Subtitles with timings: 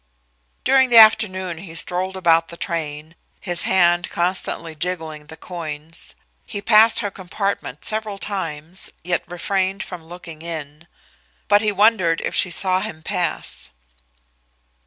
[0.63, 6.15] During the afternoon he strolled about the train, his hand constantly jingling the coins.
[6.43, 10.87] He passed her compartment several times, yet refrained from looking in.
[11.47, 13.69] But he wondered if she saw him pass.